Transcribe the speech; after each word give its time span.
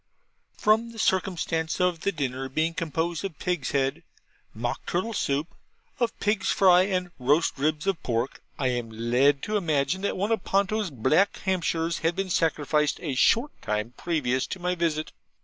From 0.57 0.89
the 0.93 0.97
circumstance 0.97 1.79
of 1.79 1.99
the 1.99 2.11
dinner 2.11 2.49
being 2.49 2.73
composed 2.73 3.23
of 3.23 3.37
pig's 3.37 3.69
head 3.69 4.01
mock 4.51 4.83
turtle 4.87 5.13
soup, 5.13 5.53
of 5.99 6.19
pig's 6.19 6.49
fry 6.49 6.85
and 6.85 7.11
roast 7.19 7.55
ribs 7.59 7.85
of 7.85 8.01
pork, 8.01 8.41
I 8.57 8.69
am 8.69 8.89
led 8.89 9.43
to 9.43 9.57
imagine 9.57 10.01
that 10.01 10.17
one 10.17 10.31
of 10.31 10.43
Ponto's 10.43 10.89
black 10.89 11.37
Hampshires 11.45 11.99
had 11.99 12.15
been 12.15 12.31
sacrificed 12.31 12.99
a 13.03 13.13
short 13.13 13.51
time 13.61 13.93
previous 13.95 14.47
to 14.47 14.59
my 14.59 14.73
visit. 14.73 15.11